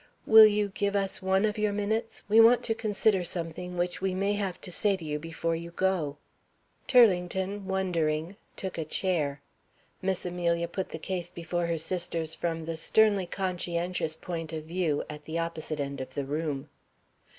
"Will 0.25 0.47
you 0.47 0.69
give 0.69 0.95
us 0.95 1.21
one 1.21 1.45
of 1.45 1.59
your 1.59 1.71
minutes? 1.71 2.23
We 2.27 2.41
want 2.41 2.63
to 2.63 2.73
consider 2.73 3.23
something 3.23 3.77
which 3.77 4.01
we 4.01 4.15
may 4.15 4.33
have 4.33 4.59
to 4.61 4.71
say 4.71 4.97
to 4.97 5.05
you 5.05 5.19
before 5.19 5.55
you 5.55 5.69
go." 5.69 6.17
Turlington, 6.87 7.65
wondering, 7.67 8.35
took 8.55 8.79
a 8.79 8.83
chair. 8.85 9.41
Miss 10.01 10.25
Amelia 10.25 10.67
put 10.67 10.89
the 10.89 10.97
case 10.97 11.29
before 11.29 11.67
her 11.67 11.77
sisters 11.77 12.33
from 12.33 12.65
the 12.65 12.77
sternly 12.77 13.27
conscientious 13.27 14.15
point 14.15 14.51
of 14.53 14.63
view, 14.63 15.03
at 15.07 15.25
the 15.25 15.37
opposite 15.37 15.79
end 15.79 16.01
of 16.01 16.15
the 16.15 16.25
room. 16.25 16.69